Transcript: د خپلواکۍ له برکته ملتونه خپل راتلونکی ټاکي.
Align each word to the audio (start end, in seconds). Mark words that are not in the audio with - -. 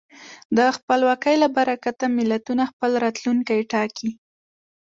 د 0.57 0.59
خپلواکۍ 0.77 1.35
له 1.43 1.47
برکته 1.57 2.05
ملتونه 2.17 2.63
خپل 2.71 2.91
راتلونکی 3.03 3.59
ټاکي. 3.71 4.09